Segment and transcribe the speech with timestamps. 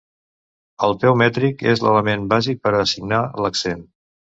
[0.87, 3.89] El peu mètric és l'element bàsic per a assignar l'accent.